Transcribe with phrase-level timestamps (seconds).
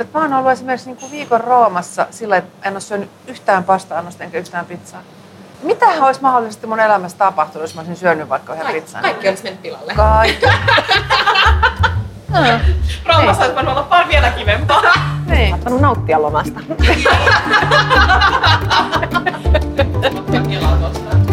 [0.00, 4.24] Mutta mä oon ollut esimerkiksi niinku viikon Roomassa sillä, että en ole syönyt yhtään pasta-annosta
[4.24, 5.00] enkä yhtään pizzaa.
[5.62, 9.02] Mitähän olisi mahdollisesti mun elämässä tapahtunut, jos mä olisin syönyt vaikka yhden Kaikki, pizzan?
[9.02, 9.94] kaikki olisi mennyt pilalle.
[9.94, 10.46] Kaikki.
[13.06, 14.82] Roomassa olisi voinut olla paljon vielä kivempaa.
[15.26, 15.62] niin.
[15.62, 16.60] Saanut nauttia lomasta.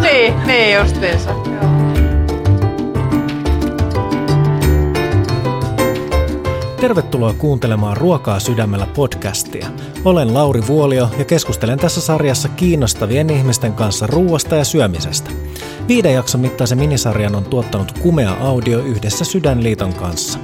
[0.01, 1.29] niin, niin justiinsa.
[1.29, 1.66] Joo.
[6.81, 9.67] Tervetuloa kuuntelemaan Ruokaa sydämellä podcastia.
[10.05, 15.31] Olen Lauri Vuolio ja keskustelen tässä sarjassa kiinnostavien ihmisten kanssa ruuasta ja syömisestä.
[15.87, 20.39] Viiden jakson mittaisen minisarjan on tuottanut Kumea Audio yhdessä Sydänliiton kanssa.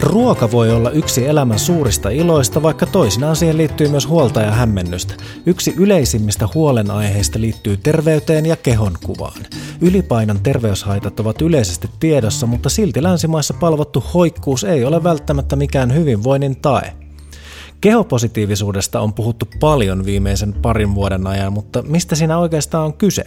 [0.00, 5.14] Ruoka voi olla yksi elämän suurista iloista, vaikka toisinaan siihen liittyy myös huolta ja hämmennystä.
[5.46, 9.46] Yksi yleisimmistä huolenaiheista liittyy terveyteen ja kehonkuvaan.
[9.80, 16.56] Ylipainon terveyshaitat ovat yleisesti tiedossa, mutta silti länsimaissa palvottu hoikkuus ei ole välttämättä mikään hyvinvoinnin
[16.56, 16.92] tae.
[17.80, 23.24] Kehopositiivisuudesta on puhuttu paljon viimeisen parin vuoden ajan, mutta mistä siinä oikeastaan on kyse?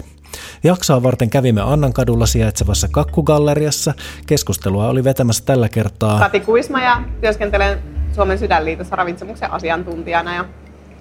[0.64, 3.94] Jaksoa varten kävimme Annankadulla sijaitsevassa kakkugalleriassa.
[4.28, 7.80] Keskustelua oli vetämässä tällä kertaa Kati Kuisma ja työskentelen
[8.16, 10.45] Suomen sydänliitossa ravitsemuksen asiantuntijana ja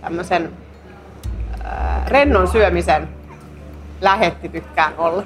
[0.00, 0.52] tämmöisen
[1.64, 3.08] äh, rennon syömisen
[4.00, 5.22] lähetti tykkään olla.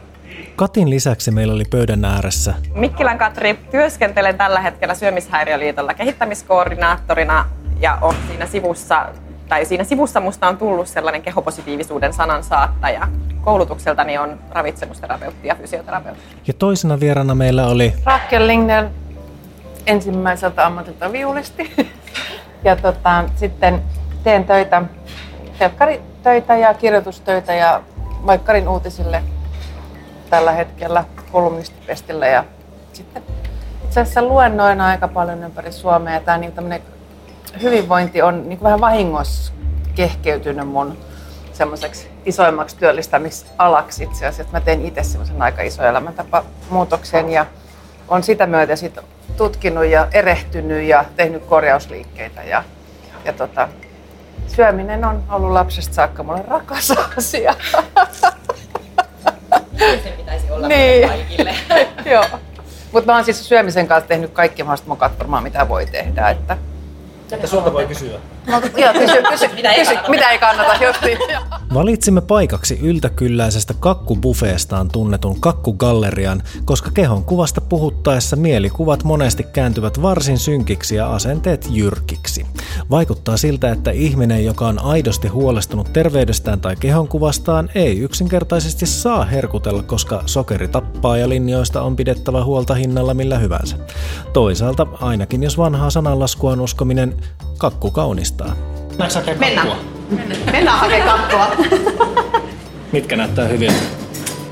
[0.56, 7.45] Katin lisäksi meillä oli pöydän ääressä Mikkilän Katri, työskentelen tällä hetkellä Syömishäiriöliitolla kehittämiskoordinaattorina
[7.81, 9.06] ja on siinä sivussa,
[9.51, 13.09] tai siinä sivussa musta on tullut sellainen kehopositiivisuuden sanan saattaja.
[13.41, 16.23] Koulutukseltani on ravitsemusterapeutti ja fysioterapeutti.
[16.47, 18.87] ja toisena vierana meillä oli Rakel Lingnell
[19.87, 21.73] ensimmäiseltä ammatilta viulisti.
[22.65, 23.83] Ja tota, sitten
[24.25, 24.83] teen töitä,
[25.59, 27.81] telkkaritöitä ja kirjoitustöitä ja
[28.21, 29.23] Maikkarin uutisille
[30.31, 32.27] tällä hetkellä kolumnistipestillä.
[32.27, 32.45] Ja
[32.93, 33.23] sitten
[33.84, 36.21] itse asiassa luennoina aika paljon ympäri Suomea.
[36.21, 36.83] Tämä niin tämmöinen
[37.62, 39.53] hyvinvointi on niin vähän vahingossa
[39.95, 40.98] kehkeytynyt mun
[41.53, 44.53] semmoiseksi isoimmaksi työllistämisalaksi itse asiassa.
[44.53, 47.47] Mä teen itse semmoisen aika ison elämäntapamuutoksen ja
[48.09, 48.99] on sitä myötä sit
[49.37, 52.43] tutkinut ja erehtynyt ja tehnyt korjausliikkeitä.
[52.43, 52.65] Ja,
[53.25, 53.69] ja tota,
[54.47, 57.55] syöminen on ollut lapsesta saakka mulle rakas asia.
[60.03, 61.09] Se pitäisi olla Niin.
[61.09, 61.55] kaikille.
[62.12, 62.25] Joo.
[62.93, 66.28] Mutta mä oon siis syömisen kanssa tehnyt kaikki mahdollista mukaan varmaan mitä voi tehdä.
[66.31, 66.56] Että...
[67.31, 68.19] Ja sulta voi kysyä.
[68.47, 70.11] No, joo, kysy, kysy, Mitä ei kysy, kannata.
[70.11, 70.73] mitä ei kannata.
[71.75, 80.97] Valitsimme paikaksi yltäkylläisestä kakkubufeestaan tunnetun kakkugallerian, koska kehon kuvasta puhuttaessa mielikuvat monesti kääntyvät varsin synkiksi
[80.97, 82.47] ja asenteet jyrkiksi.
[82.91, 89.83] Vaikuttaa siltä, että ihminen, joka on aidosti huolestunut terveydestään tai kehonkuvastaan, ei yksinkertaisesti saa herkutella,
[89.83, 93.77] koska sokeri tappaa ja linjoista on pidettävä huolta hinnalla millä hyvänsä.
[94.33, 97.15] Toisaalta, ainakin jos vanhaa sananlaskua on uskominen,
[97.59, 97.91] kakku
[98.37, 99.37] kaunistaa.
[99.39, 99.69] Mennään.
[100.53, 101.67] Mennään hakemaan kakkua.
[102.93, 103.83] Mitkä näyttää hyviltä?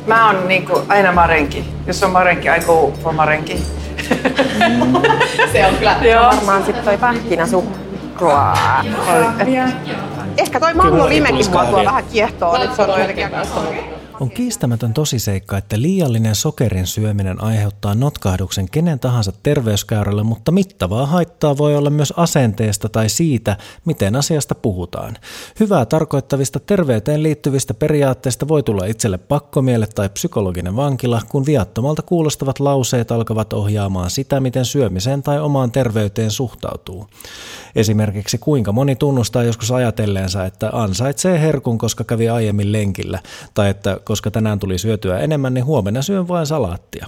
[0.06, 1.64] Mä oon niinku aina marenki.
[1.86, 3.62] Jos on marenki, I go for marenki.
[5.52, 5.96] Se on kyllä.
[6.02, 6.24] Joo.
[6.24, 8.84] Varmaan sitten toi pähkinäsuklaa.
[10.36, 12.58] Ehkä toi Mallo limekin mua tuo vähän kiehtoo.
[12.58, 13.28] Nyt se on jotenkin
[14.20, 21.58] On kiistämätön tosiseikka, että liiallinen sokerin syöminen aiheuttaa notkahduksen kenen tahansa terveyskäyrälle, mutta mittavaa haittaa
[21.58, 25.16] voi olla myös asenteesta tai siitä, miten asiasta puhutaan.
[25.60, 32.60] Hyvää tarkoittavista terveyteen liittyvistä periaatteista voi tulla itselle pakkomielle tai psykologinen vankila, kun viattomalta kuulostavat
[32.60, 37.06] lauseet alkavat ohjaamaan sitä, miten syömiseen tai omaan terveyteen suhtautuu.
[37.76, 43.18] Esimerkiksi kuinka moni tunnustaa joskus ajatelleensa, että ansaitsee herkun, koska kävi aiemmin lenkillä,
[43.54, 47.06] tai että koska tänään tuli syötyä enemmän, niin huomenna syön vain salaattia.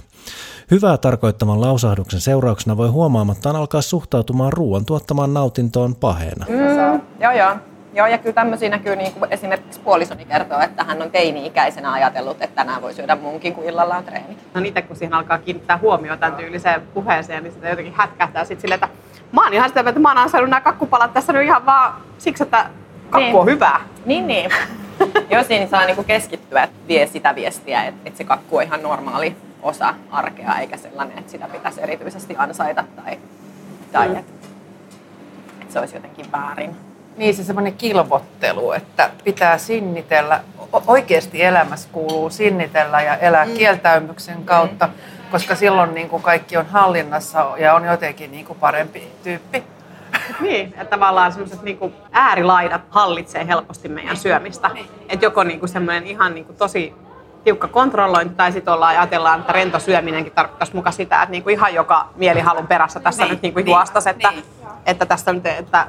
[0.71, 6.45] Hyvää tarkoittaman lausahduksen seurauksena voi huomaamattaan alkaa suhtautumaan ruoan tuottamaan nautintoon paheena.
[6.49, 7.55] Mm, joo, joo.
[7.93, 12.37] Joo, ja kyllä tämmöisiä näkyy niin kuin esimerkiksi puolisoni kertoo, että hän on teini-ikäisenä ajatellut,
[12.41, 14.37] että tänään voi syödä munkin, kun illalla on treenit.
[14.53, 18.61] No itse kun siihen alkaa kiinnittää huomioon tämän tyyliseen puheeseen, niin sitä jotenkin hätkähtää sitten
[18.61, 18.95] silleen, että
[19.31, 22.43] mä oon ihan sitä, että mä oon ansainnut nämä kakkupalat tässä nyt ihan vaan siksi,
[22.43, 22.65] että
[23.09, 23.35] kakku Niin.
[23.35, 23.79] on hyvää.
[24.05, 24.51] Niin, niin.
[25.31, 28.83] Joo, siinä saa niinku keskittyä, että vie sitä viestiä, että, että se kakku on ihan
[28.83, 33.17] normaali osa arkea, eikä sellainen, että sitä pitäisi erityisesti ansaita tai,
[33.91, 34.15] tai Mm.
[34.15, 34.31] että,
[35.61, 36.75] että se olisi jotenkin väärin.
[37.17, 40.39] Niin se semmoinen kilvottelu, että pitää sinnitellä.
[40.73, 43.53] O- oikeasti elämässä kuuluu sinnitellä ja elää mm.
[43.53, 44.89] kieltäymyksen kautta,
[45.31, 49.63] koska silloin niin kuin kaikki on hallinnassa ja on jotenkin niin kuin parempi tyyppi.
[50.39, 54.71] Niin, että tavallaan semmoiset niinku äärilaidat hallitsee helposti meidän syömistä.
[55.09, 56.93] Että joko niinku semmoinen ihan niinku tosi
[57.43, 61.73] tiukka kontrollointi tai sitten ollaan ajatellaan, että rento syöminenkin tarkoittaisi muka sitä, että niinku ihan
[61.73, 64.43] joka mielihalun perässä tässä Niin, nyt niinku niin, juostas, että niin.
[64.85, 65.87] että tässä nyt, että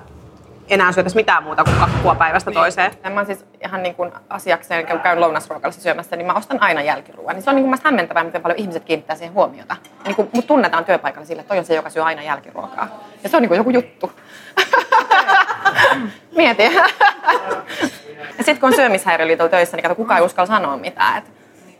[0.69, 2.93] enää syötäisi mitään muuta kuin kakkua päivästä toiseen.
[3.05, 6.83] Ja mä siis ihan niin kuin asiakseen, kun käyn lounasruokalassa syömässä, niin mä ostan aina
[6.83, 7.35] jälkiruoan.
[7.35, 9.77] Niin se on niin kuin hämmentävää, miten paljon ihmiset kiinnittää siihen huomiota.
[10.05, 12.89] Niin kuin mut tunnetaan työpaikalla sille, että toi on se, joka syö aina jälkiruokaa.
[13.23, 14.13] Ja se on niin kuin joku juttu.
[16.37, 16.63] Mieti.
[18.39, 21.23] ja sitten kun on syömishäiriöliitolla töissä, niin kato, kukaan ei uskalla sanoa mitään.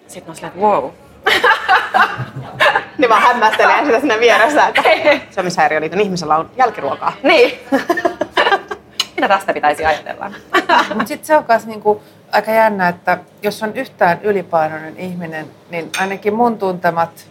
[0.07, 0.91] Sitten on silleen, että wow.
[2.99, 4.83] niin vaan hämmästelee sitä sinne vieressä, että
[5.31, 7.13] syömishäiriöliiton ihmisellä on jälkiruokaa.
[7.23, 7.61] Niin.
[9.23, 10.33] Mitä tästä pitäisi ajatella?
[10.95, 12.03] Mutta sitten se on myös niinku
[12.33, 17.27] aika jännä, että jos on yhtään ylipainoinen ihminen, niin ainakin mun tuntemat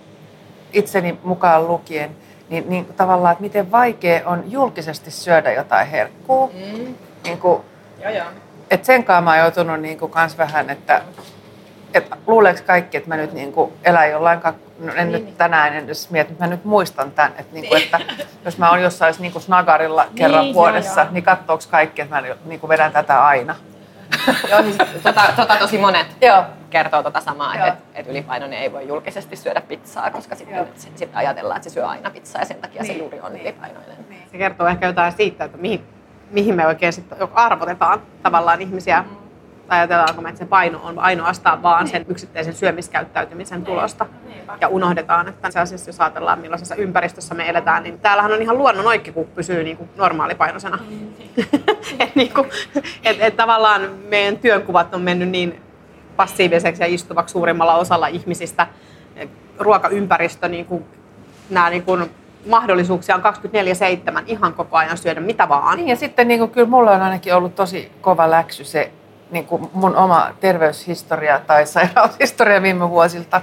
[0.74, 2.16] itseni mukaan lukien,
[2.50, 6.52] niin, niin tavallaan, että miten vaikea on julkisesti syödä jotain herkkuu.
[6.54, 6.96] Mm.
[7.24, 7.62] Niin kuin,
[8.04, 8.28] joo, joo.
[8.70, 11.02] Et sen kanssa mä oon joutunut niin kuin kans vähän, että
[11.94, 14.40] et luuleeko kaikki, että mä nyt niin kuin elän jollain,
[14.80, 17.84] no en nyt tänään en edes mieti, että mä nyt muistan tämän, että, niin kuin,
[17.84, 18.00] että
[18.46, 21.12] jos mä oon jossain niin kuin snagarilla kerran niin, vuodessa, joo.
[21.12, 23.56] niin katsooks kaikki, että mä niin kuin vedän tätä aina.
[24.50, 26.44] Joo, siis tota, tota tosi monet Joo.
[26.70, 31.58] kertoo tota samaa, että et ylipainoinen ei voi julkisesti syödä pizzaa, koska sitten sit ajatellaan,
[31.58, 32.94] että se syö aina pizzaa ja sen takia niin.
[32.94, 33.98] se juuri on ylipainoinen.
[34.10, 34.24] Niin.
[34.32, 35.84] Se kertoo ehkä jotain siitä, että mihin,
[36.32, 39.02] mihin me oikein sit arvotetaan tavallaan ihmisiä.
[39.02, 39.21] Mm
[39.72, 44.06] ajatellaanko me, että se paino on ainoastaan vaan sen yksittäisen syömiskäyttäytymisen tulosta.
[44.62, 48.58] Ja unohdetaan, että se asiassa, jos ajatellaan millaisessa ympäristössä me eletään, niin täällähän on ihan
[48.58, 50.80] luonnon oikein, kun pysyy niin kuin normaalipainoisena.
[52.00, 52.50] että niin kuin,
[53.04, 55.62] et, et tavallaan meidän työnkuvat on mennyt niin
[56.16, 58.68] passiiviseksi ja istuvaksi suurimmalla osalla ihmisistä.
[59.60, 60.86] Ruokaympäristö, niin kuin,
[61.50, 62.12] nämä niin kuin,
[62.46, 63.22] mahdollisuuksia on
[64.22, 65.78] 24-7 ihan koko ajan syödä mitä vaan.
[65.78, 68.92] Niin ja sitten niin kuin, kyllä mulla on ainakin ollut tosi kova läksy se
[69.32, 73.42] niin kuin mun oma terveyshistoria tai sairaushistoria viime vuosilta,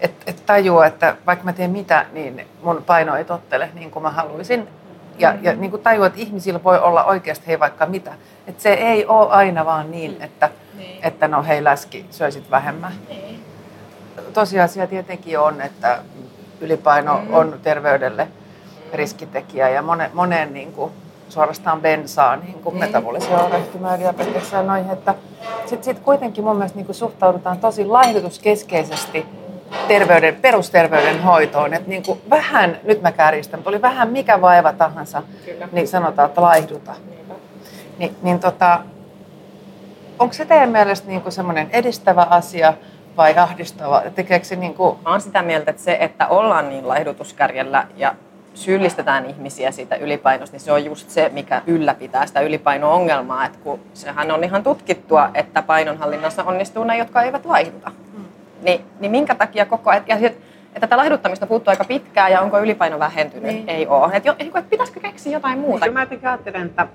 [0.00, 4.02] että et tajua, että vaikka mä teen mitä, niin mun paino ei tottele niin kuin
[4.02, 4.68] mä haluaisin.
[5.18, 5.44] Ja, mm-hmm.
[5.44, 8.12] ja niin kuin tajua, että ihmisillä voi olla oikeasti hei vaikka mitä.
[8.46, 10.22] Että se ei ole aina vaan niin, mm.
[10.22, 11.04] että, niin.
[11.04, 12.92] että no hei läski, syöisit vähemmän.
[13.08, 13.44] Niin.
[14.32, 15.98] Tosiasia tietenkin on, että
[16.60, 17.34] ylipaino mm.
[17.34, 18.28] on terveydelle
[18.92, 20.92] riskitekijä ja monen, monen niin kuin,
[21.30, 22.84] suorastaan bensaa niin kuin niin.
[22.84, 24.90] metabolisia oirehtimia, diabeteksia ja noihin.
[24.90, 25.14] Että
[25.66, 29.26] sitten sit kuitenkin mun mielestä niin kuin suhtaudutaan tosi laihdutuskeskeisesti
[29.88, 31.74] terveyden, perusterveyden hoitoon.
[31.74, 35.68] Että niin kuin vähän, nyt mä kärjistän, mutta oli vähän mikä vaiva tahansa, Kyllä.
[35.72, 36.94] niin sanotaan, että laihduta.
[37.98, 38.80] Ni, niin tota,
[40.18, 42.74] onko se teidän mielestä niin kuin semmoinen edistävä asia
[43.16, 44.02] vai ahdistava?
[44.14, 44.98] Tekeekö se niin kuin...
[45.04, 48.14] Mä oon sitä mieltä, että se, että ollaan niin laihdutuskärjellä ja
[48.54, 53.46] syyllistetään ihmisiä siitä ylipainosta, niin se on just se, mikä ylläpitää sitä ylipaino-ongelmaa.
[53.46, 57.92] Että kun sehän on ihan tutkittua, että painonhallinnassa onnistuu ne, jotka eivät laihduta.
[58.16, 58.24] Mm.
[58.62, 60.04] Ni, niin minkä takia koko ajan...
[60.06, 63.52] Ja sit, että tätä laihduttamista puuttuu aika pitkään ja onko ylipaino vähentynyt?
[63.52, 63.68] Niin.
[63.68, 64.16] Ei ole.
[64.16, 65.84] Että, että, että pitäisikö keksiä jotain muuta?
[65.84, 66.86] Kyllä mä jotenkin ajattelen, että,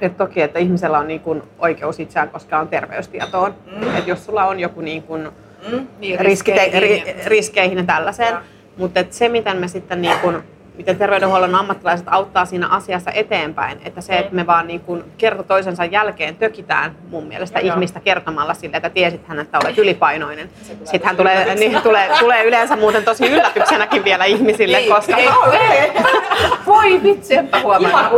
[0.00, 3.54] että toki, että ihmisellä on niin kuin oikeus itseään koskaan terveystietoon.
[3.76, 3.96] Mm.
[3.96, 5.28] Että jos sulla on joku niin kuin
[5.72, 5.86] mm.
[5.98, 8.42] niin, riskeihin, riskeihin ja tällaiseen, ja
[8.80, 10.42] mutta se, miten me sitten niin kun,
[10.76, 15.42] miten terveydenhuollon ammattilaiset auttaa siinä asiassa eteenpäin, että se, että me vaan niin kun kerta
[15.42, 17.74] toisensa jälkeen tökitään mun mielestä Joo.
[17.74, 20.50] ihmistä kertomalla sille, että tiesit hän, että olet ylipainoinen.
[20.62, 25.16] Sitten hän tulee, niin, tulee, tulee yleensä muuten tosi yllätyksenäkin vielä ihmisille, niin, koska...
[25.16, 25.28] Ei,
[25.60, 25.92] ei.
[26.66, 28.10] Voi vitsi, että huomenna.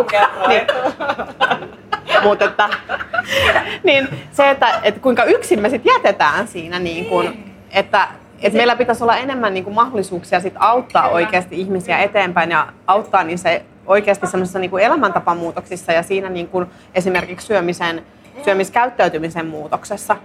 [0.49, 0.67] Niin.
[2.23, 2.69] Mutta että,
[3.85, 7.35] niin se, että, että kuinka yksin me sitten jätetään siinä, niin kun,
[7.71, 8.09] että
[8.43, 11.15] et meillä pitäisi olla enemmän niin kuin mahdollisuuksia sit auttaa Kyllä.
[11.15, 16.67] oikeasti ihmisiä eteenpäin ja auttaa niissä oikeasti semmoisissa niin kuin elämäntapamuutoksissa ja siinä niin kuin
[16.95, 18.07] esimerkiksi syömisen,
[18.45, 20.17] syömiskäyttäytymisen muutoksessa.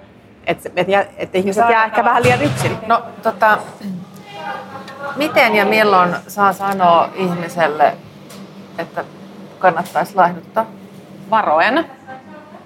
[0.46, 2.78] Että et, et ihmiset jää ehkä vähän liian yksin.
[2.88, 3.58] No tota,
[5.16, 7.94] miten ja milloin saa sanoa ihmiselle,
[8.78, 9.04] että
[9.60, 10.66] kannattaisi laihduttaa?
[11.30, 11.86] Varoen,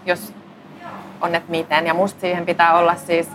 [0.05, 0.34] jos
[1.22, 1.88] on, että miten.
[1.88, 3.29] Ja musta siihen pitää olla siis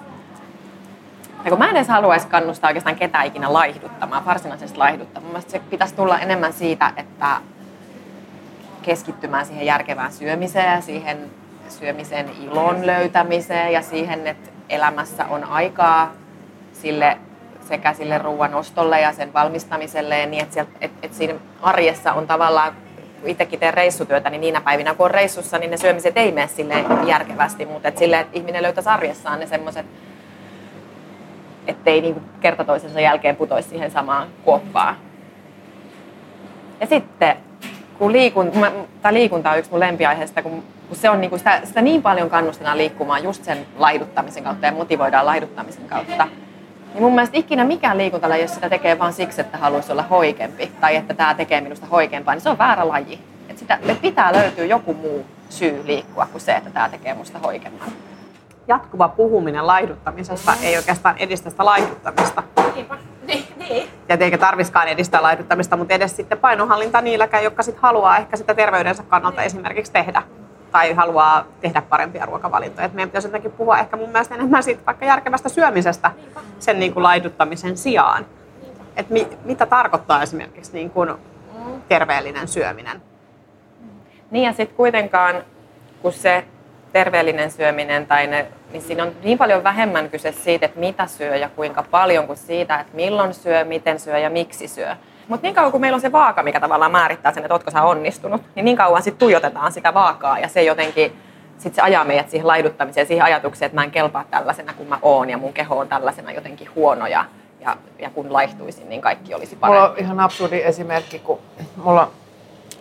[1.47, 5.33] ja kun mä en edes haluaisi kannustaa oikeastaan ketään ikinä laihduttamaan, varsinaisesti laihduttamaan.
[5.33, 7.37] Mielestäni se pitäisi tulla enemmän siitä, että
[8.83, 11.31] keskittymään siihen järkevään syömiseen ja siihen
[11.69, 16.13] syömisen ilon löytämiseen ja siihen, että elämässä on aikaa
[16.73, 17.19] sille
[17.69, 22.27] sekä sille ruoan ostolle ja sen valmistamiselle, niin että, sieltä, että, että siinä arjessa on
[22.27, 22.73] tavallaan,
[23.21, 26.47] kun itsekin teen reissutyötä, niin niinä päivinä kun on reissussa, niin ne syömiset ei mene
[26.47, 29.87] sille järkevästi, mutta että sille, että ihminen löytäisi arjessaan ne semmoiset
[31.67, 34.97] ettei niin kerta toisensa jälkeen putoisi siihen samaan kuoppaan.
[36.81, 37.37] Ja sitten,
[37.99, 41.61] kun liikunta, tämä liikunta on yksi mun lempiaiheista, kun, kun se on niin kuin sitä,
[41.65, 46.29] sitä niin paljon kannustetaan liikkumaan just sen laiduttamisen kautta ja motivoidaan laiduttamisen kautta,
[46.95, 50.73] niin mun mielestä ikinä mikään liikuntalaji, jos sitä tekee vain siksi, että haluaisi olla hoikempi
[50.81, 53.19] tai että tämä tekee minusta hoikempaa, niin se on väärä laji.
[53.49, 57.39] Et sitä, et pitää löytyä joku muu syy liikkua kuin se, että tämä tekee musta
[57.39, 57.89] hoikemman.
[58.69, 62.43] Jatkuva puhuminen laihduttamisesta ei oikeastaan edistä sitä laihduttamista.
[62.75, 62.99] Niinpä.
[63.27, 63.89] Niin, niin.
[64.09, 68.55] Ja eikä tarviskaan edistää laihduttamista, mutta edes sitten painonhallinta niilläkään, jotka sit haluaa ehkä sitä
[68.55, 70.23] terveydensä kannalta esimerkiksi tehdä
[70.73, 72.87] tai haluaa tehdä parempia ruokavalintoja.
[72.87, 76.11] Et meidän pitäisi jotenkin puhua ehkä mun mielestä enemmän siitä vaikka järkevästä syömisestä
[76.59, 78.27] sen niin kuin laiduttamisen sijaan.
[78.97, 81.11] Et mi, mitä tarkoittaa esimerkiksi niin kuin
[81.89, 83.03] terveellinen syöminen?
[84.31, 85.35] Niin ja sitten kuitenkaan,
[86.03, 86.45] kun se
[86.97, 91.37] terveellinen syöminen tai ne, niin siinä on niin paljon vähemmän kyse siitä, että mitä syö
[91.37, 94.97] ja kuinka paljon kuin siitä, että milloin syö, miten syö ja miksi syö.
[95.29, 97.83] Mutta niin kauan kuin meillä on se vaaka, mikä tavallaan määrittää sen, että ootko sä
[97.83, 101.17] onnistunut, niin niin kauan sitten tuijotetaan sitä vaakaa ja se jotenkin
[101.59, 104.99] sit se ajaa meidät siihen laiduttamiseen, siihen ajatukseen, että mä en kelpaa tällaisena kuin mä
[105.03, 107.25] oon ja mun keho on tällaisena jotenkin huono ja,
[107.61, 109.81] ja, ja kun laihtuisin, niin kaikki olisi parempi.
[109.81, 111.39] Mulla on ihan absurdi esimerkki, kun
[111.77, 112.11] mulla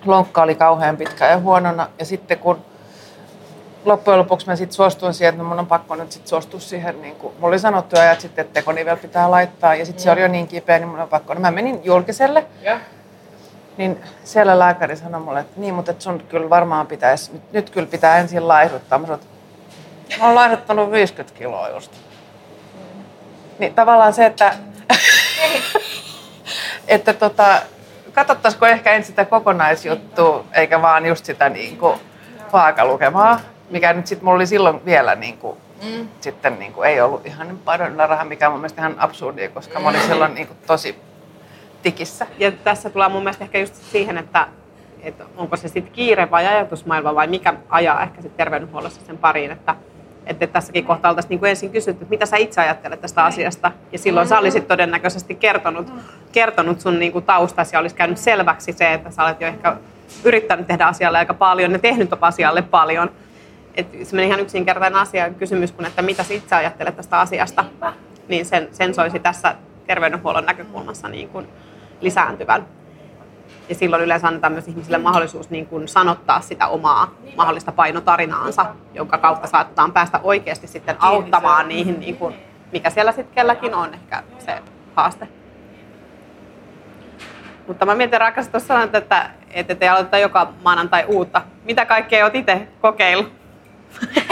[0.06, 1.88] lonkka oli kauhean pitkä ja huonona.
[2.00, 2.58] Ja sitten kun
[3.86, 7.02] loppujen lopuksi mä sitten suostuin siihen, että no mun on pakko nyt sit suostua siihen,
[7.02, 9.76] niin kuin, mulla oli sanottu ajat sitten, että tekonivel pitää laittaa.
[9.76, 11.34] Ja sitten se oli jo niin kipeä, niin mun on pakko.
[11.34, 12.46] No mä menin julkiselle.
[12.62, 12.80] Ja.
[13.78, 17.70] Niin siellä lääkäri sanoi mulle, että niin, mutta et sun kyllä varmaan pitäisi, nyt, nyt
[17.70, 19.00] kyllä pitää ensin laihduttaa.
[19.00, 21.92] Mä sanoin, että mä oon laihduttanut 50 kiloa just.
[23.60, 24.54] Niin tavallaan se, että,
[26.88, 27.62] että tota,
[28.14, 32.00] katsottaisiko ehkä ensin sitä kokonaisjuttua, eikä vaan just sitä niin kuin
[32.54, 36.08] vaakalukemaa, mikä nyt sitten mulla oli silloin vielä niin kuin, mm.
[36.22, 39.50] sitten niin kuin, ei ollut ihan niin paljon rahaa, mikä on mun mielestä ihan absurdia,
[39.50, 40.96] koska mä olin silloin niin kuin, tosi
[41.84, 42.28] tikissä.
[42.38, 44.48] Ja tässä tulee mun mielestä ehkä just siihen, että,
[45.02, 49.52] että onko se sitten kiire vai ajatusmaailma vai mikä ajaa ehkä sitten terveydenhuollossa sen pariin,
[49.52, 49.76] että,
[50.26, 53.72] että tässäkin kohtaa oltaisiin niin kuin ensin kysytty, että mitä sä itse ajattelet tästä asiasta.
[53.92, 55.94] Ja silloin sä olisit todennäköisesti kertonut,
[56.32, 59.78] kertonut sun niin kuin taustasi ja olisi käynyt selväksi se, että sä olet jo ehkä
[60.24, 63.12] yrittänyt tehdä asialle aika paljon ja tehnyt asialle paljon.
[63.76, 67.66] Että semmoinen ihan yksinkertainen asia, kysymys kun, että mitä sä itse ajattelet tästä asiasta,
[68.28, 69.56] niin sen, sen soisi tässä
[69.88, 71.48] terveydenhuollon näkökulmassa niin kuin
[72.02, 72.68] lisääntyvän.
[73.70, 79.18] Ja silloin yleensä annetaan myös ihmisille mahdollisuus niin kuin sanottaa sitä omaa mahdollista painotarinaansa, jonka
[79.18, 82.36] kautta saatetaan päästä oikeasti sitten auttamaan niihin, niin kuin,
[82.72, 84.62] mikä siellä sitten kelläkin on ehkä se
[84.96, 85.28] haaste.
[87.68, 91.42] Mutta mä mietin rakas, tuossa sanoit, että, että te aloittaa joka maanantai uutta.
[91.64, 93.45] Mitä kaikkea olet itse kokeillut?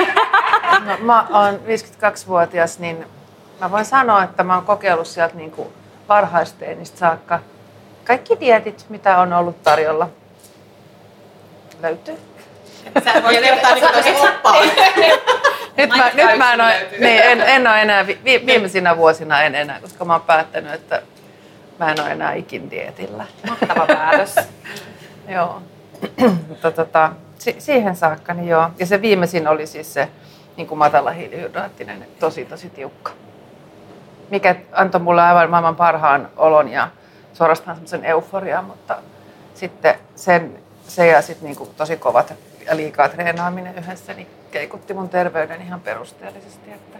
[0.86, 3.06] No, mä oon 52-vuotias, niin
[3.60, 5.68] mä voin sanoa, että mä oon kokeillut sieltä niin kuin
[6.10, 7.40] varhaisteenistä saakka
[8.04, 10.10] kaikki dietit, mitä on ollut tarjolla.
[11.82, 12.18] Löytyy.
[13.04, 14.30] Sä voit kertoa niin kuin.
[15.78, 19.42] Nyt mä, nyt mä en, ole, niin, en, en ole enää, vi, vi- viimeisinä vuosina
[19.42, 21.02] en enää, koska mä oon päättänyt, että
[21.80, 23.26] mä en ole enää ikin dietillä.
[23.50, 24.36] Mahtava päätös.
[25.36, 25.62] Joo.
[26.48, 27.12] Mutta tota,
[27.44, 28.70] si- siihen saakka, niin joo.
[28.80, 30.10] Ja se viimeisin oli siis se
[30.58, 33.12] niin kuin matala hiilihydraattinen, tosi tosi tiukka.
[34.30, 36.90] Mikä antoi mulle aivan maailman parhaan olon ja
[37.34, 38.98] suorastaan semmoisen euforian, mutta
[39.56, 42.34] sitten sen, se ja sitten niin kuin tosi kovat
[42.66, 46.72] ja liikaa treenaaminen yhdessä, niin keikutti mun terveyden ihan perusteellisesti.
[46.72, 46.98] Että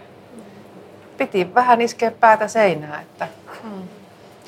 [1.16, 3.28] piti vähän iskeä päätä seinään, että
[3.62, 3.88] hmm,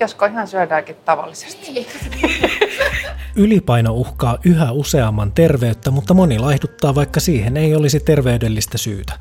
[0.01, 1.87] josko ihan syödäänkin tavallisesti.
[3.37, 9.13] Ylipaino uhkaa yhä useamman terveyttä, mutta moni laihduttaa, vaikka siihen ei olisi terveydellistä syytä.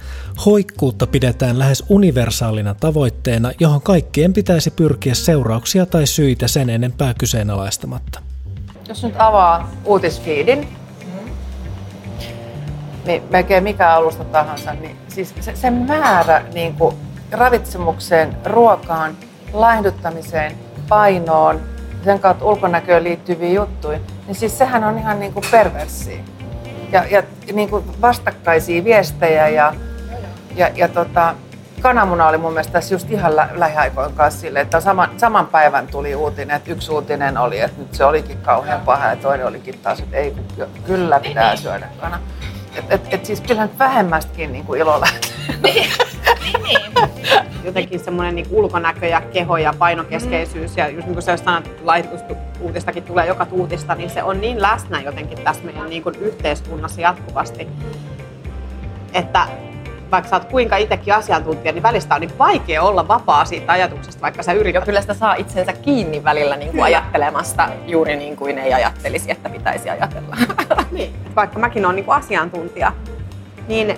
[0.46, 8.20] Hoikkuutta pidetään lähes universaalina tavoitteena, johon kaikkien pitäisi pyrkiä seurauksia tai syitä sen enempää kyseenalaistamatta.
[8.88, 10.68] Jos nyt avaa uutisfiidin,
[13.06, 16.96] niin melkein mikä alusta tahansa, niin siis se, se määrä niin kuin
[17.32, 19.18] ravitsemukseen, ruokaan,
[19.54, 20.56] laihduttamiseen,
[20.90, 21.75] painoon,
[22.06, 26.20] sen kautta ulkonäköön liittyviä juttuja, niin siis sehän on ihan niin kuin perverssiä.
[26.92, 29.74] Ja, ja niin kuin vastakkaisia viestejä ja,
[30.56, 31.36] ja, ja tota,
[31.82, 35.88] kananmuna oli mun mielestä tässä just ihan lä- lähiaikoin kanssa sille, että saman, saman päivän
[35.88, 39.80] tuli uutinen, että yksi uutinen oli, että nyt se olikin kauhean paha ja toinen olikin
[39.84, 40.36] taas, että ei,
[40.86, 42.20] kyllä pitää syödä kana.
[42.76, 45.88] Et, et, et siis kyllähän nyt vähemmästäkin niin kuin ilo lähtee.
[47.66, 51.86] jotenkin semmoinen niin ulkonäkö ja keho ja painokeskeisyys ja just niin kuin sä sanoit, että
[51.86, 57.02] laihdutustistakin tulee joka tuutista, niin se on niin läsnä jotenkin tässä meidän niin kuin yhteiskunnassa
[57.02, 57.68] jatkuvasti,
[59.14, 59.48] että
[60.12, 64.22] vaikka sä oot kuinka itsekin asiantuntija, niin välistä on niin vaikea olla vapaa siitä ajatuksesta,
[64.22, 64.86] vaikka sä yrität.
[64.86, 69.50] kyllä sitä saa itsensä kiinni välillä niin kuin ajattelemasta juuri niin kuin ei ajattelisi, että
[69.50, 70.38] pitäisi ajatella.
[70.92, 71.16] Niin.
[71.36, 72.92] Vaikka mäkin olen niin kuin asiantuntija,
[73.68, 73.98] niin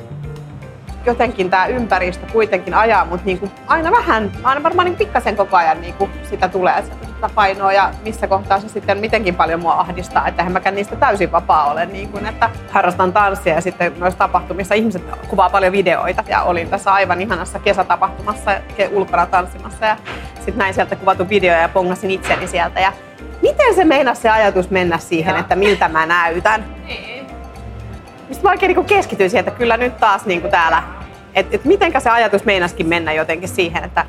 [1.08, 5.82] jotenkin tämä ympäristö kuitenkin ajaa mut niinku aina vähän, aina varmaan niinku pikkasen koko ajan
[5.82, 10.44] niinku sitä tulee sitä painoa ja missä kohtaa se sitten mitenkin paljon mua ahdistaa, että
[10.44, 14.76] en mäkään niistä täysin vapaa ole, niin kuin, että harrastan tanssia ja sitten myös tapahtumissa
[14.76, 18.52] ihmiset kuvaa paljon videoita ja olin tässä aivan ihanassa kesätapahtumassa
[18.92, 19.98] ulkona tanssimassa ja
[20.36, 22.94] sitten näin sieltä kuvattu video ja pongasin itseni sieltä ja
[23.42, 25.40] miten se meinasi se ajatus mennä siihen, Joo.
[25.40, 26.66] että miltä mä näytän?
[26.86, 27.28] Niin.
[28.28, 30.84] Mistä mä oikein niin keskityin siihen, että kyllä nyt taas niin kuin täällä,
[31.40, 34.06] että et mitenkä se ajatus meinaskin mennä jotenkin siihen, että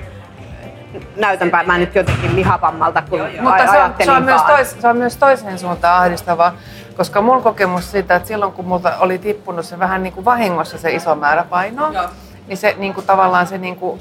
[1.16, 4.96] näytänpä mä nyt jotenkin lihapammalta kuin Mutta se on, se, on myös tois, se on
[4.96, 6.52] myös toiseen suuntaan ahdistavaa,
[6.96, 10.78] koska mun kokemus siitä, että silloin kun multa oli tippunut se vähän niin kuin vahingossa
[10.78, 12.08] se iso määrä painoa, Joo.
[12.46, 14.00] niin se niin kuin tavallaan se niin kuin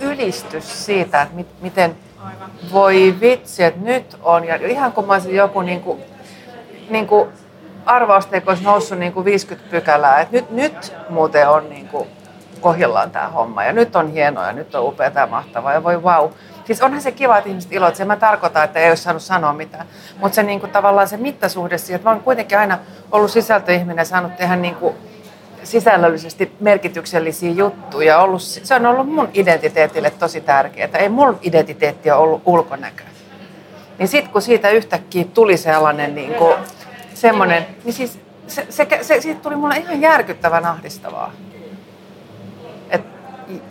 [0.00, 1.96] ylistys siitä, että mit, miten
[2.72, 6.00] voi vitsi, että nyt on, ja ihan kun mä olisin joku niin kuin,
[6.90, 7.28] niin kuin
[7.86, 12.08] arvoasteikko olisi noussut niin kuin 50 pykälää, että nyt, nyt muuten on niin kuin
[12.60, 16.02] kohdillaan tämä homma ja nyt on hienoa ja nyt on upea ja mahtavaa ja voi
[16.02, 16.22] vau.
[16.22, 16.32] Wow.
[16.66, 18.08] Siis onhan se kiva, että ihmiset iloitsevat.
[18.08, 19.86] Mä tarkoitan, että ei olisi saanut sanoa mitään.
[20.18, 22.78] Mutta se niin kuin, tavallaan se mittasuhde siihen, että mä oon kuitenkin aina
[23.12, 24.94] ollut sisältöihminen ja saanut tehdä niin kuin,
[25.62, 28.18] sisällöllisesti merkityksellisiä juttuja.
[28.18, 30.88] Ollut, se on ollut mun identiteetille tosi tärkeää.
[30.94, 33.02] Ei mun identiteetti ole ollut ulkonäkö.
[33.98, 36.54] Niin sitten kun siitä yhtäkkiä tuli sellainen niin kuin,
[37.14, 41.32] semmoinen, niin siis se, se, se, siitä tuli mulle ihan järkyttävän ahdistavaa.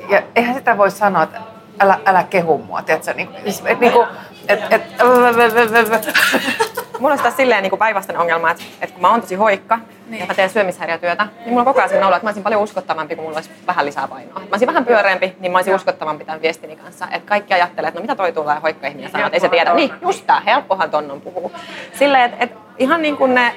[0.10, 1.41] Ja eihän sitä voi sanoa, että
[1.79, 3.13] älä, älä kehu mua, tiedätkö?
[3.13, 4.08] Niin, siis, et, niin kuin,
[4.48, 4.84] et, et,
[7.00, 10.20] Mulla on sitä silleen niin päivästen ongelma, että, että kun mä oon tosi hoikka niin.
[10.20, 12.62] ja mä teen syömishäiriötyötä, niin mulla on koko ajan sellainen olo, että mä olisin paljon
[12.62, 14.39] uskottavampi, kun mulla olisi vähän lisää painoa.
[14.39, 17.08] Mä olisin vähän pyöreämpi, niin mä olisin uskottavampi tämän viestini kanssa.
[17.12, 19.74] Että kaikki ajattelee, että no mitä toi tulee hoikka ihminen sanoo, että ei se tiedä.
[19.74, 21.51] Niin, just tää, helppohan tonnon puhuu.
[21.94, 23.55] Silleen, että, että ihan niin kuin ne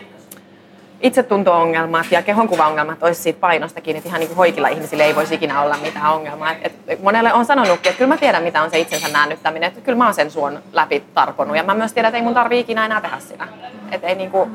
[1.00, 5.35] itsetunto-ongelmat ja kehonkuvaongelmat olisi siitä painosta kiinni, että ihan niin kuin hoikilla ihmisillä ei voisi
[5.35, 6.52] ikinä olla mitään ongelmaa.
[6.62, 9.81] Et, et monelle on sanonutkin, että kyllä mä tiedän, mitä on se itsensä näännyttäminen, että
[9.81, 12.61] kyllä mä oon sen suon läpi tarponut ja mä myös tiedän, että ei mun tarvii
[12.61, 13.49] ikinä enää tehdä sitä.
[13.93, 14.50] Et ei niin kuin,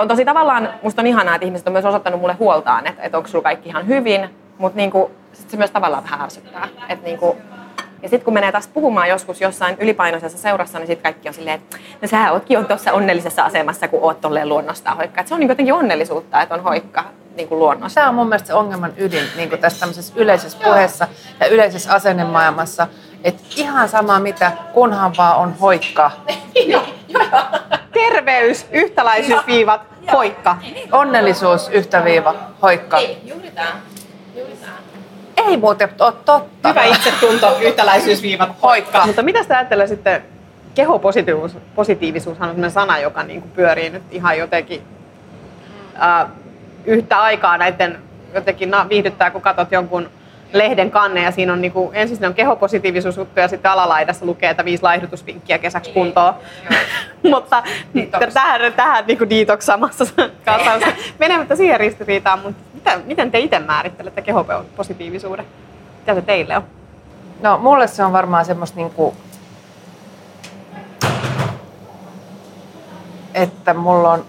[0.00, 3.18] on tosi tavallaan, musta on ihanaa, että ihmiset on myös osoittanut mulle huoltaan, että, että
[3.18, 6.68] onko sulla kaikki ihan hyvin, mutta niin kuin, sit se myös tavallaan vähän ärsyttää.
[6.88, 7.38] Että niin kuin,
[8.02, 11.60] ja sitten kun menee taas puhumaan joskus jossain ylipainoisessa seurassa, niin sitten kaikki on silleen,
[11.60, 15.20] että no sä ootkin on tuossa onnellisessa asemassa, kun oot tolleen luonnostaan hoikka.
[15.20, 17.04] Et se on niin jotenkin onnellisuutta, että on hoikka
[17.36, 18.00] niin kuin luonnossa.
[18.00, 21.08] Tämä on mun mielestä se ongelman ydin niin kuin tässä tämmöisessä yleisessä puheessa
[21.40, 22.86] ja yleisessä asennemaailmassa.
[23.24, 26.10] Että ihan sama mitä, kunhan vaan on hoikka.
[27.92, 29.80] Terveys, yhtäläisyysviivat,
[30.12, 30.56] hoikka.
[30.92, 32.98] Onnellisuus, yhtäviiva, hoikka.
[32.98, 33.72] Ei, juuri tämä.
[35.48, 36.68] Ei muuten ole totta.
[36.68, 39.06] Hyvä itsetunto, yhtäläisyysviivat, hoikka.
[39.06, 40.22] Mutta mitä sä ajattelee sitten,
[40.74, 44.82] kehopositiivisuus positiivisuus on sellainen sana, joka niin kuin pyörii nyt ihan jotenkin
[46.02, 46.28] äh,
[46.84, 47.98] yhtä aikaa näiden
[48.34, 50.10] jotenkin viihdyttää, kun katsot jonkun
[50.52, 54.64] lehden kanne ja siinä on niin kuin, ensin on kehopositiivisuusjuttu ja sitten alalaidassa lukee, että
[54.64, 56.34] viisi laihdutusvinkkiä kesäksi kuntoon.
[57.30, 57.62] mutta
[58.34, 60.04] tähän, tähän niin detox samassa
[60.44, 65.44] kanssa menemättä siihen ristiriitaan, mutta mitä, miten te itse määrittelette kehopositiivisuuden?
[66.00, 66.62] Mitä se teille on?
[67.40, 69.16] No mulle se on varmaan semmoista niin kuin,
[73.34, 74.24] että mulla on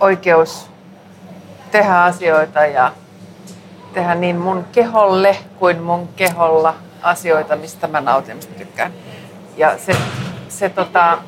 [0.00, 0.70] oikeus
[1.70, 2.92] tehdä asioita ja
[3.92, 8.92] tehdä niin mun keholle kuin mun keholla asioita, mistä mä nautin, mistä tykkään.
[9.56, 9.96] Ja se,
[10.48, 11.18] se tota,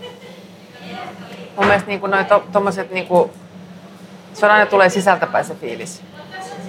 [1.56, 3.30] mun mielestä niin noi to, tommoset niin kuin,
[4.34, 6.02] se on aina tulee sisältäpäin se fiilis.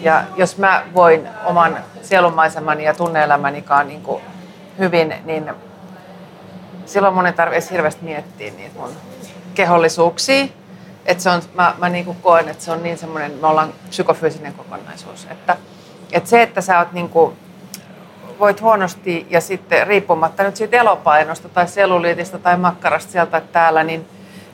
[0.01, 4.23] Ja jos mä voin oman sielunmaisemani ja tunneelämänikaan niin kuin
[4.79, 5.51] hyvin, niin
[6.85, 8.91] silloin mun ei tarvitse hirveästi miettiä niitä mun
[9.55, 10.45] kehollisuuksia.
[11.05, 13.73] Että se on, mä, mä niin kuin koen, että se on niin semmoinen, me ollaan
[13.89, 15.27] psykofyysinen kokonaisuus.
[15.31, 15.57] Että,
[16.15, 17.33] että se, että sä oot niin kuin,
[18.39, 24.05] voit huonosti ja sitten riippumatta nyt siitä elopainosta tai selluliitista tai makkarasta sieltä täällä, niin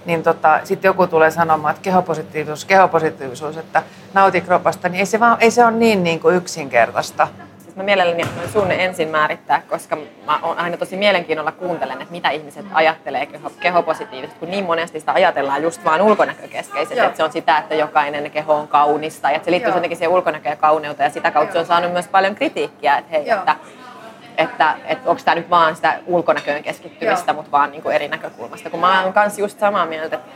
[0.06, 5.20] niin tota, sitten joku tulee sanomaan, että kehopositiivisuus, kehopositiivisuus, että nauti kropasta, niin ei se,
[5.20, 7.28] vaan, ei se ole niin, niin kuin yksinkertaista.
[7.72, 12.30] Siis mä mielelläni sun ensin määrittää, koska mä oon aina tosi mielenkiinnolla kuuntelen, että mitä
[12.30, 17.32] ihmiset ajattelee keho, kehopositiivisesti, kun niin monesti sitä ajatellaan just vaan ulkonäkökeskeisesti, että se on
[17.32, 21.06] sitä, että jokainen keho on kaunista, ja että se liittyy jotenkin siihen ulkonäköön ja kauneuteen,
[21.08, 21.54] ja sitä kautta Joo.
[21.54, 23.40] se on saanut myös paljon kritiikkiä, että hei, Joo.
[23.40, 23.56] että
[24.38, 28.70] että, että onko tämä nyt vaan sitä ulkonäköön keskittymistä, mutta vaan niin kuin eri näkökulmasta.
[28.70, 30.30] Kun mä oon kanssa just samaa mieltä, että,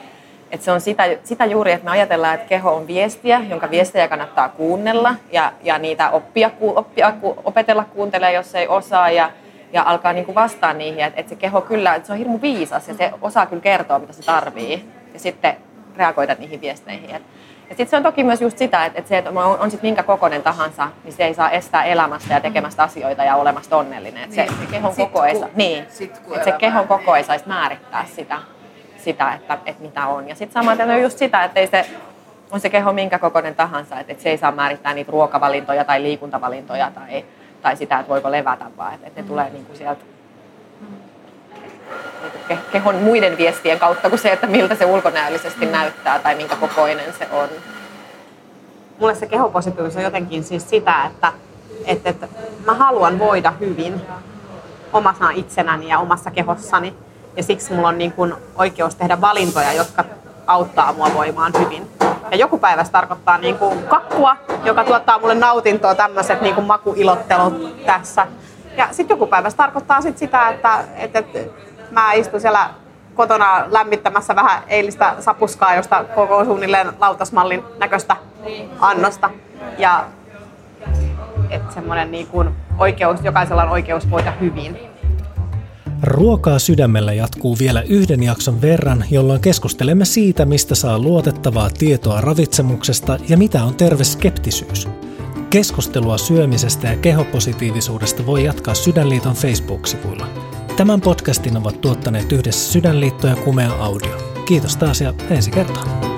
[0.52, 4.08] että se on sitä, sitä juuri, että me ajatellaan, että keho on viestiä, jonka viestejä
[4.08, 9.32] kannattaa kuunnella ja, ja niitä oppia, oppia, opetella kuuntelee, jos ei osaa ja,
[9.74, 12.42] ja alkaa niin kuin vastaa niihin, että, että se keho kyllä, että se on hirmu
[12.42, 15.56] viisas ja se osaa kyllä kertoa, mitä se tarvii ja sitten
[15.98, 17.10] reagoida niihin viesteihin.
[17.16, 17.30] Että
[17.70, 19.88] Ja sitten se on toki myös just sitä, että, että se, että on, on sitten
[19.88, 24.24] minkä kokoinen tahansa, niin se ei saa estää elämästä ja tekemästä asioita ja olemasta onnellinen.
[24.24, 27.24] Että se, se kehon Sit koko ei ku- saa, niin, sit se kehon koko ei
[27.24, 28.38] saisi määrittää sitä,
[29.06, 30.30] sitä että, että mitä on.
[30.30, 31.86] Ja sitten samaten on just sitä, että ei se,
[32.52, 36.02] on se keho minkä kokoinen tahansa, että, että se ei saa määrittää niitä ruokavalintoja tai
[36.02, 37.26] liikuntavalintoja tai,
[37.62, 40.02] tai sitä, että voiko levätä, vaan että, että ne tulee niin kuin sieltä
[42.22, 46.56] niinku ke- kehon muiden viestien kautta kuin se, että miltä se ulkonäöllisesti näyttää tai minkä
[46.56, 47.50] kokoinen se on.
[49.00, 51.34] mulle se kehopositiivisuus on jotenkin siis sitä, että,
[51.86, 52.28] että, että
[52.66, 54.02] mä haluan voida hyvin
[54.94, 56.94] omassa itsenäni ja omassa kehossani.
[57.36, 60.04] Ja siksi mulla on niin kuin oikeus tehdä valintoja, jotka
[60.48, 61.92] auttaa mua voimaan hyvin.
[62.32, 66.68] Ja joku päivä se tarkoittaa niin kuin kakkua, joka tuottaa mulle nautintoa, tämmöiset niin kuin
[66.68, 68.28] makuilottelut tässä.
[68.78, 71.40] Ja sitten joku päivä se tarkoittaa sit sitä, että, että, että
[71.92, 72.70] mä istun siellä
[73.16, 78.16] kotona lämmittämässä vähän eilistä sapuskaa, josta koko suunnilleen lautasmallin näköistä
[78.80, 79.30] annosta.
[79.78, 80.06] Ja
[81.50, 84.95] että semmoinen niin kuin oikeus, jokaisella on oikeus voida hyvin.
[86.04, 93.18] Ruokaa sydämellä jatkuu vielä yhden jakson verran, jolloin keskustelemme siitä, mistä saa luotettavaa tietoa ravitsemuksesta
[93.30, 94.88] ja mitä on terve skeptisyys.
[95.50, 100.28] Keskustelua syömisestä ja kehopositiivisuudesta voi jatkaa Sydänliiton Facebook-sivuilla.
[100.78, 104.18] Tämän podcastin ovat tuottaneet yhdessä Sydänliitto ja Kumea Audio.
[104.46, 106.15] Kiitos taas ja ensi kertaan.